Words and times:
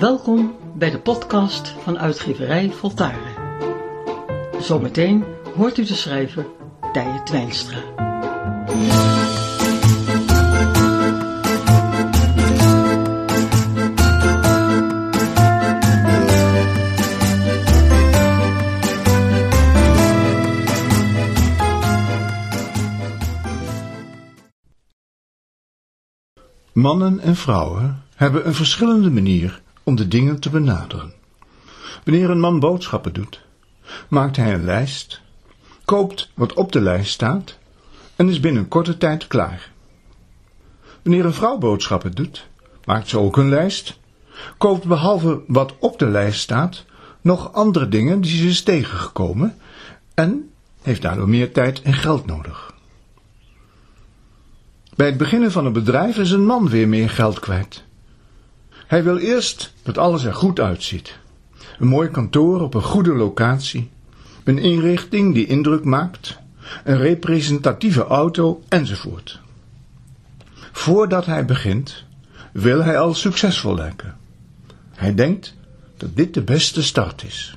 Welkom 0.00 0.56
bij 0.74 0.90
de 0.90 1.00
podcast 1.00 1.68
van 1.68 1.98
uitgeverij 1.98 2.70
Voltaren. 2.70 3.34
Zometeen 4.60 5.24
hoort 5.56 5.78
u 5.78 5.84
de 5.84 5.94
schrijver 5.94 6.46
Tije 6.92 7.22
Twijnstra. 7.24 7.78
Mannen 26.72 27.20
en 27.20 27.36
vrouwen 27.36 28.02
hebben 28.14 28.46
een 28.46 28.54
verschillende 28.54 29.10
manier 29.10 29.62
om 29.84 29.94
de 29.94 30.08
dingen 30.08 30.40
te 30.40 30.50
benaderen. 30.50 31.12
Wanneer 32.04 32.30
een 32.30 32.40
man 32.40 32.60
boodschappen 32.60 33.12
doet, 33.12 33.40
maakt 34.08 34.36
hij 34.36 34.54
een 34.54 34.64
lijst, 34.64 35.20
koopt 35.84 36.30
wat 36.34 36.52
op 36.52 36.72
de 36.72 36.80
lijst 36.80 37.12
staat 37.12 37.58
en 38.16 38.28
is 38.28 38.40
binnen 38.40 38.68
korte 38.68 38.96
tijd 38.96 39.26
klaar. 39.26 39.70
Wanneer 41.02 41.24
een 41.24 41.34
vrouw 41.34 41.58
boodschappen 41.58 42.12
doet, 42.12 42.48
maakt 42.84 43.08
ze 43.08 43.18
ook 43.18 43.36
een 43.36 43.48
lijst, 43.48 43.98
koopt 44.58 44.86
behalve 44.86 45.40
wat 45.46 45.74
op 45.78 45.98
de 45.98 46.06
lijst 46.06 46.40
staat 46.40 46.84
nog 47.20 47.52
andere 47.52 47.88
dingen 47.88 48.20
die 48.20 48.36
ze 48.36 48.48
is 48.48 48.62
tegengekomen 48.62 49.58
en 50.14 50.50
heeft 50.82 51.02
daardoor 51.02 51.28
meer 51.28 51.52
tijd 51.52 51.82
en 51.82 51.94
geld 51.94 52.26
nodig. 52.26 52.74
Bij 54.96 55.06
het 55.06 55.16
beginnen 55.16 55.52
van 55.52 55.66
een 55.66 55.72
bedrijf 55.72 56.18
is 56.18 56.30
een 56.30 56.46
man 56.46 56.68
weer 56.68 56.88
meer 56.88 57.10
geld 57.10 57.40
kwijt. 57.40 57.84
Hij 58.94 59.04
wil 59.04 59.18
eerst 59.18 59.72
dat 59.82 59.98
alles 59.98 60.24
er 60.24 60.34
goed 60.34 60.60
uitziet. 60.60 61.18
Een 61.78 61.86
mooi 61.86 62.08
kantoor 62.08 62.60
op 62.60 62.74
een 62.74 62.82
goede 62.82 63.14
locatie, 63.14 63.90
een 64.44 64.58
inrichting 64.58 65.34
die 65.34 65.46
indruk 65.46 65.84
maakt, 65.84 66.38
een 66.84 66.96
representatieve 66.96 68.04
auto 68.04 68.62
enzovoort. 68.68 69.40
Voordat 70.72 71.26
hij 71.26 71.44
begint, 71.44 72.04
wil 72.52 72.84
hij 72.84 72.98
al 72.98 73.14
succesvol 73.14 73.74
lijken. 73.74 74.16
Hij 74.94 75.14
denkt 75.14 75.54
dat 75.96 76.16
dit 76.16 76.34
de 76.34 76.42
beste 76.42 76.82
start 76.82 77.22
is. 77.22 77.56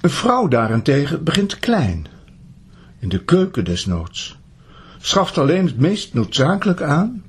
Een 0.00 0.10
vrouw 0.10 0.48
daarentegen 0.48 1.24
begint 1.24 1.58
klein, 1.58 2.06
in 2.98 3.08
de 3.08 3.24
keuken 3.24 3.64
desnoods 3.64 4.38
schaft 4.98 5.38
alleen 5.38 5.66
het 5.66 5.78
meest 5.78 6.14
noodzakelijk 6.14 6.82
aan 6.82 7.24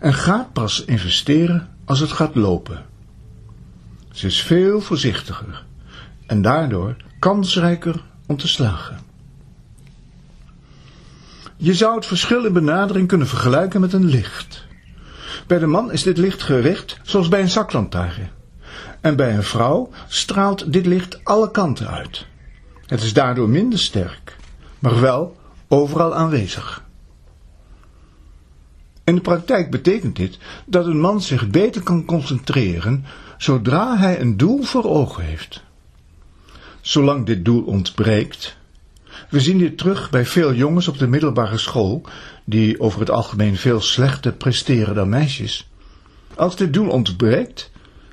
en 0.00 0.14
gaat 0.14 0.52
pas 0.52 0.84
investeren 0.84 1.76
als 1.88 2.00
het 2.00 2.12
gaat 2.12 2.34
lopen. 2.34 2.84
Ze 4.12 4.26
is 4.26 4.42
veel 4.42 4.80
voorzichtiger 4.80 5.64
en 6.26 6.42
daardoor 6.42 6.96
kansrijker 7.18 8.02
om 8.26 8.36
te 8.36 8.48
slagen. 8.48 8.98
Je 11.56 11.74
zou 11.74 11.94
het 11.94 12.06
verschil 12.06 12.44
in 12.44 12.52
benadering 12.52 13.08
kunnen 13.08 13.26
vergelijken 13.26 13.80
met 13.80 13.92
een 13.92 14.04
licht. 14.04 14.66
Bij 15.46 15.58
de 15.58 15.66
man 15.66 15.92
is 15.92 16.02
dit 16.02 16.18
licht 16.18 16.42
gericht 16.42 17.00
zoals 17.02 17.28
bij 17.28 17.40
een 17.40 17.48
zaklantaarn. 17.48 18.30
En 19.00 19.16
bij 19.16 19.34
een 19.34 19.42
vrouw 19.42 19.90
straalt 20.08 20.72
dit 20.72 20.86
licht 20.86 21.24
alle 21.24 21.50
kanten 21.50 21.88
uit. 21.88 22.26
Het 22.86 23.02
is 23.02 23.12
daardoor 23.12 23.48
minder 23.48 23.78
sterk, 23.78 24.36
maar 24.78 25.00
wel 25.00 25.36
overal 25.68 26.14
aanwezig. 26.14 26.86
In 29.08 29.14
de 29.14 29.20
praktijk 29.20 29.70
betekent 29.70 30.16
dit 30.16 30.38
dat 30.66 30.86
een 30.86 31.00
man 31.00 31.22
zich 31.22 31.50
beter 31.50 31.82
kan 31.82 32.04
concentreren 32.04 33.04
zodra 33.38 33.98
hij 33.98 34.20
een 34.20 34.36
doel 34.36 34.62
voor 34.62 34.84
ogen 34.84 35.24
heeft. 35.24 35.62
Zolang 36.80 37.26
dit 37.26 37.44
doel 37.44 37.62
ontbreekt, 37.62 38.56
we 39.30 39.40
zien 39.40 39.58
dit 39.58 39.78
terug 39.78 40.10
bij 40.10 40.26
veel 40.26 40.54
jongens 40.54 40.88
op 40.88 40.98
de 40.98 41.06
middelbare 41.06 41.58
school, 41.58 42.02
die 42.44 42.80
over 42.80 43.00
het 43.00 43.10
algemeen 43.10 43.56
veel 43.56 43.80
slechter 43.80 44.32
presteren 44.32 44.94
dan 44.94 45.08
meisjes. 45.08 45.70
Als 46.34 46.56
dit 46.56 46.72
doel 46.72 46.88
ontbreekt, 46.88 47.70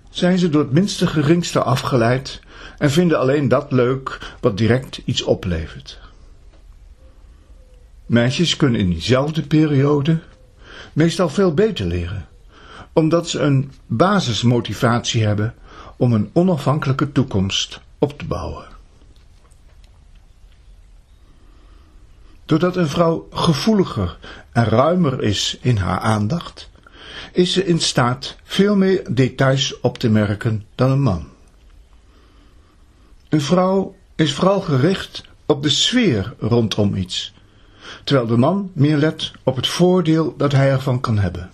zijn 0.10 0.38
ze 0.38 0.50
door 0.50 0.62
het 0.62 0.74
minste 0.74 1.08
geringste 1.08 1.64
afgeleid 1.64 2.42
en 2.78 2.92
vinden 2.92 3.20
alleen 3.20 3.48
dat 3.48 3.72
leuk 3.72 4.36
wat 4.42 4.58
direct 4.58 5.02
iets 5.06 5.22
oplevert. 5.24 6.00
Meisjes 8.06 8.56
kunnen 8.56 8.80
in 8.80 8.90
diezelfde 8.90 9.42
periode 9.42 10.20
meestal 10.94 11.30
veel 11.30 11.54
beter 11.54 11.86
leren, 11.86 12.28
omdat 12.94 13.30
ze 13.30 13.40
een 13.40 13.72
basismotivatie 13.86 15.26
hebben 15.26 15.54
om 15.98 16.14
een 16.14 16.30
onafhankelijke 16.34 17.12
toekomst 17.12 17.80
op 18.00 18.18
te 18.18 18.26
bouwen. 18.26 18.66
Doordat 22.46 22.76
een 22.76 22.88
vrouw 22.88 23.28
gevoeliger 23.32 24.18
en 24.52 24.66
ruimer 24.66 25.24
is 25.24 25.58
in 25.62 25.78
haar 25.78 26.00
aandacht, 26.00 26.70
is 27.32 27.54
ze 27.54 27.66
in 27.66 27.80
staat 27.80 28.36
veel 28.44 28.76
meer 28.76 29.08
details 29.14 29.80
op 29.80 29.98
te 29.98 30.10
merken 30.10 30.66
dan 30.76 30.92
een 30.92 31.02
man. 31.02 31.28
Een 33.30 33.42
vrouw 33.42 33.96
is 34.16 34.34
vooral 34.34 34.62
gericht 34.62 35.24
op 35.46 35.64
de 35.64 35.70
sfeer 35.70 36.34
rondom 36.40 36.96
iets 36.96 37.34
terwijl 38.04 38.28
de 38.28 38.38
man 38.38 38.72
meer 38.74 38.98
let 38.98 39.32
op 39.44 39.56
het 39.56 39.68
voordeel 39.68 40.34
dat 40.38 40.52
hij 40.52 40.70
ervan 40.70 41.00
kan 41.00 41.18
hebben. 41.18 41.50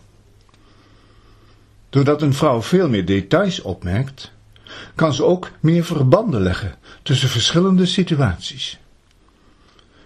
Doordat 1.89 2.21
een 2.21 2.33
vrouw 2.33 2.61
veel 2.61 2.89
meer 2.89 3.05
details 3.05 3.61
opmerkt, 3.61 4.31
kan 4.95 5.13
ze 5.13 5.23
ook 5.23 5.51
meer 5.59 5.83
verbanden 5.83 6.41
leggen 6.41 6.75
tussen 7.03 7.29
verschillende 7.29 7.85
situaties. 7.85 8.79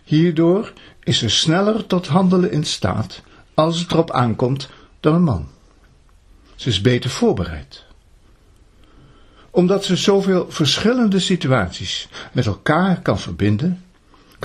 Hierdoor 0.03 0.73
is 1.03 1.17
ze 1.17 1.29
sneller 1.29 1.85
tot 1.87 2.07
handelen 2.07 2.51
in 2.51 2.63
staat 2.63 3.21
als 3.53 3.79
het 3.79 3.91
erop 3.91 4.11
aankomt 4.11 4.69
dan 4.99 5.15
een 5.15 5.23
man. 5.23 5.47
Ze 6.55 6.69
is 6.69 6.81
beter 6.81 7.09
voorbereid. 7.09 7.83
Omdat 9.51 9.85
ze 9.85 9.95
zoveel 9.95 10.45
verschillende 10.49 11.19
situaties 11.19 12.07
met 12.31 12.45
elkaar 12.45 13.01
kan 13.01 13.19
verbinden, 13.19 13.83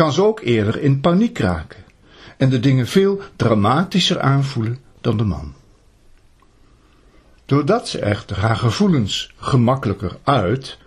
kan 0.01 0.13
ze 0.13 0.23
ook 0.23 0.41
eerder 0.41 0.81
in 0.81 1.01
paniek 1.01 1.39
raken 1.39 1.85
en 2.37 2.51
de 2.51 2.61
dingen 2.61 2.87
veel 2.87 3.21
dramatischer 3.37 4.21
aanvoelen 4.21 4.79
dan 5.01 5.17
de 5.17 5.25
man. 5.25 5.55
Doordat 7.45 7.89
ze 7.89 7.99
echter 7.99 8.39
haar 8.39 8.57
gevoelens 8.57 9.33
gemakkelijker 9.37 10.17
uit, 10.23 10.79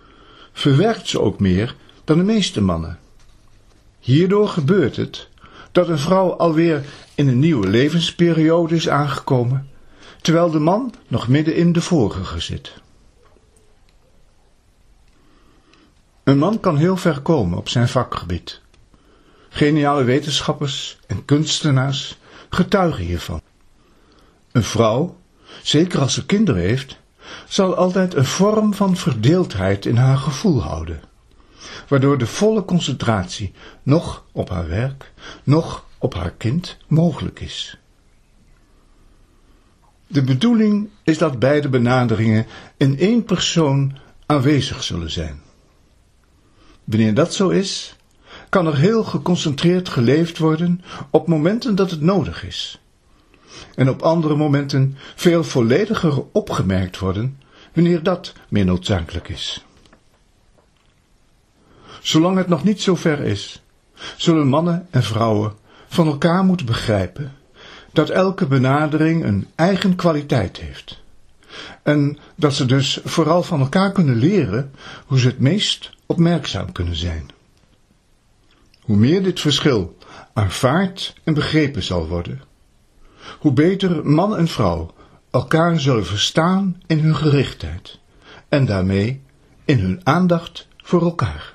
verwerkt 0.53 1.07
ze 1.07 1.22
ook 1.22 1.40
meer 1.40 1.75
dan 2.03 2.18
de 2.18 2.23
meeste 2.23 2.62
mannen. 2.62 3.00
Hierdoor 4.00 4.47
gebeurt 4.47 4.96
het 4.96 5.29
dat 5.72 5.88
een 5.88 6.00
vrouw 6.00 6.31
alweer 6.31 6.84
in 7.16 7.28
een 7.28 7.40
nieuwe 7.40 7.68
levensperiode 7.68 8.75
is 8.75 8.90
aangekomen, 8.90 9.69
terwijl 10.22 10.52
de 10.52 10.59
man 10.59 10.94
nog 11.07 11.28
midden 11.28 11.56
in 11.56 11.72
de 11.72 11.81
vorige 11.81 12.40
zit. 12.40 12.73
Een 16.23 16.38
man 16.38 16.59
kan 16.59 16.78
heel 16.78 16.97
ver 16.97 17.22
komen 17.22 17.57
op 17.57 17.69
zijn 17.69 17.88
vakgebied. 17.88 18.62
Geniale 19.56 20.03
wetenschappers 20.03 21.00
en 21.08 21.25
kunstenaars 21.25 22.18
getuigen 22.50 23.03
hiervan. 23.03 23.41
Een 24.52 24.64
vrouw, 24.64 25.18
zeker 25.64 26.00
als 26.00 26.14
ze 26.14 26.25
kinderen 26.25 26.62
heeft, 26.62 27.00
zal 27.47 27.75
altijd 27.75 28.14
een 28.14 28.25
vorm 28.25 28.74
van 28.74 28.97
verdeeldheid 28.97 29.86
in 29.86 29.96
haar 29.96 30.18
gevoel 30.18 30.62
houden, 30.62 31.02
waardoor 31.88 32.18
de 32.18 32.25
volle 32.25 32.66
concentratie 32.66 33.53
nog 33.84 34.25
op 34.31 34.50
haar 34.50 34.68
werk, 34.68 35.12
nog 35.44 35.85
op 35.97 36.14
haar 36.14 36.31
kind 36.31 36.78
mogelijk 36.88 37.40
is. 37.40 37.78
De 40.08 40.23
bedoeling 40.23 40.90
is 41.03 41.17
dat 41.17 41.40
beide 41.40 41.70
benaderingen 41.70 42.46
in 42.78 42.99
één 42.99 43.23
persoon 43.23 43.97
aanwezig 44.26 44.84
zullen 44.84 45.11
zijn. 45.11 45.41
Wanneer 46.84 47.14
dat 47.14 47.34
zo 47.34 47.49
is, 47.49 47.96
kan 48.53 48.67
er 48.67 48.78
heel 48.78 49.03
geconcentreerd 49.03 49.90
geleefd 49.90 50.38
worden 50.38 50.82
op 51.09 51.28
momenten 51.28 51.76
dat 51.76 51.91
het 51.91 52.02
nodig 52.02 52.46
is. 52.46 52.79
En 53.76 53.90
op 53.90 54.02
andere 54.02 54.35
momenten 54.35 54.97
veel 55.16 55.44
vollediger 55.44 56.23
opgemerkt 56.32 57.00
worden 57.00 57.40
wanneer 57.73 58.03
dat 58.03 58.34
meer 58.50 58.66
noodzakelijk 58.66 59.29
is. 59.29 59.66
Zolang 62.02 62.38
het 62.38 62.47
nog 62.47 62.64
niet 62.64 62.82
zo 62.82 62.96
ver 62.96 63.20
is, 63.20 63.64
zullen 64.17 64.47
mannen 64.47 64.88
en 64.90 65.03
vrouwen 65.03 65.53
van 65.88 66.08
elkaar 66.08 66.44
moeten 66.44 66.66
begrijpen 66.66 67.34
dat 67.91 68.09
elke 68.09 68.47
benadering 68.47 69.23
een 69.23 69.47
eigen 69.56 69.96
kwaliteit 69.96 70.58
heeft. 70.58 71.02
En 71.84 72.17
dat 72.35 72.53
ze 72.53 72.66
dus 72.66 72.99
vooral 73.03 73.44
van 73.44 73.59
elkaar 73.59 73.91
kunnen 73.91 74.16
leren 74.16 74.72
hoe 75.06 75.20
ze 75.20 75.28
het 75.28 75.40
meest 75.40 75.91
opmerkzaam 76.06 76.72
kunnen 76.72 76.96
zijn. 76.96 77.41
Hoe 78.84 78.97
meer 78.97 79.24
dit 79.24 79.40
verschil 79.40 79.97
aanvaard 80.34 81.14
en 81.24 81.34
begrepen 81.34 81.84
zal 81.84 82.08
worden, 82.08 82.41
hoe 83.40 83.53
beter 83.53 84.06
man 84.06 84.38
en 84.38 84.47
vrouw 84.47 84.94
elkaar 85.32 85.80
zullen 85.80 86.06
verstaan 86.06 86.82
in 86.88 87.00
hun 87.00 87.16
gerichtheid 87.16 88.00
en 88.50 88.66
daarmee 88.66 89.22
in 89.66 89.80
hun 89.80 90.02
aandacht 90.03 90.68
voor 90.78 91.02
elkaar. 91.02 91.53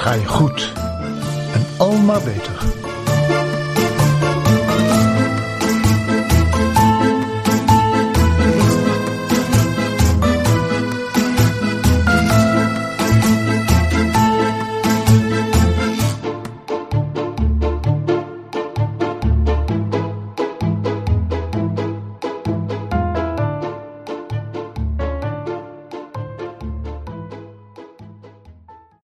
Ga 0.00 0.12
je 0.12 0.26
goed 0.26 0.72
en 1.54 1.66
al 1.76 1.92
maar 1.92 2.22
beter. 2.22 2.79